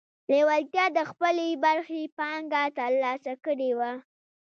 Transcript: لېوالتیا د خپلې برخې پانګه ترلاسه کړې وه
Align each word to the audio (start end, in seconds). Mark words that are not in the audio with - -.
لېوالتیا 0.31 0.85
د 0.97 0.99
خپلې 1.11 1.47
برخې 1.65 2.01
پانګه 2.17 2.63
ترلاسه 2.77 3.33
کړې 3.45 3.71
وه 3.79 3.91